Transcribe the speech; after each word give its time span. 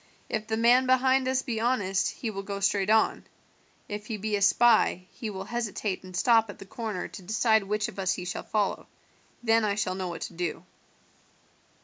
If 0.29 0.47
the 0.47 0.57
man 0.57 0.87
behind 0.87 1.27
us 1.27 1.43
be 1.43 1.59
honest 1.59 2.09
he 2.09 2.31
will 2.31 2.41
go 2.41 2.59
straight 2.59 2.89
on; 2.89 3.23
if 3.87 4.07
he 4.07 4.17
be 4.17 4.35
a 4.35 4.41
spy, 4.41 5.05
he 5.11 5.29
will 5.29 5.43
hesitate 5.43 6.01
and 6.03 6.17
stop 6.17 6.49
at 6.49 6.57
the 6.57 6.65
corner 6.65 7.07
to 7.09 7.21
decide 7.21 7.63
which 7.65 7.87
of 7.87 7.99
us 7.99 8.13
he 8.13 8.25
shall 8.25 8.41
follow; 8.41 8.87
then 9.43 9.63
I 9.63 9.75
shall 9.75 9.93
know 9.93 10.07
what 10.07 10.21
to 10.21 10.33
do." 10.33 10.63